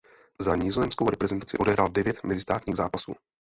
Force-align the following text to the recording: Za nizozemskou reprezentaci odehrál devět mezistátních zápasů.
Za 0.41 0.55
nizozemskou 0.55 1.09
reprezentaci 1.09 1.57
odehrál 1.57 1.87
devět 1.89 2.23
mezistátních 2.23 2.75
zápasů. 2.75 3.13